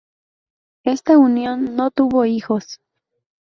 Esta 0.83 1.19
unión 1.19 1.75
no 1.75 1.91
tuvo 1.91 2.25
hijos. 2.25 2.79